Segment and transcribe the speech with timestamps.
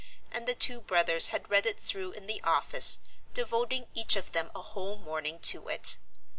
[0.31, 3.01] and the two brothers had read it through in the office,
[3.35, 5.97] devoting each of them a whole morning to it.